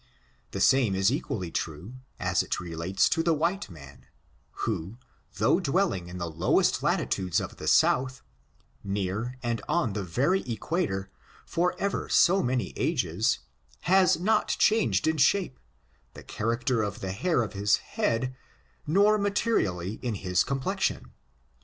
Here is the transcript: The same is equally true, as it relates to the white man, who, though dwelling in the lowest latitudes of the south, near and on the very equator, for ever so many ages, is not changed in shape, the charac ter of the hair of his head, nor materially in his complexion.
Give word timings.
The 0.49 0.59
same 0.59 0.95
is 0.95 1.11
equally 1.11 1.51
true, 1.51 1.93
as 2.19 2.41
it 2.41 2.59
relates 2.59 3.07
to 3.09 3.21
the 3.21 3.35
white 3.35 3.69
man, 3.69 4.07
who, 4.65 4.97
though 5.35 5.59
dwelling 5.59 6.07
in 6.07 6.17
the 6.17 6.27
lowest 6.27 6.81
latitudes 6.81 7.39
of 7.39 7.57
the 7.57 7.67
south, 7.67 8.23
near 8.83 9.37
and 9.43 9.61
on 9.69 9.93
the 9.93 10.01
very 10.03 10.41
equator, 10.51 11.11
for 11.45 11.75
ever 11.77 12.09
so 12.09 12.41
many 12.41 12.73
ages, 12.75 13.41
is 13.87 14.19
not 14.19 14.47
changed 14.57 15.05
in 15.05 15.17
shape, 15.17 15.59
the 16.15 16.23
charac 16.23 16.63
ter 16.65 16.81
of 16.81 17.01
the 17.01 17.11
hair 17.11 17.43
of 17.43 17.53
his 17.53 17.77
head, 17.77 18.35
nor 18.87 19.19
materially 19.19 19.99
in 20.01 20.15
his 20.15 20.43
complexion. 20.43 21.11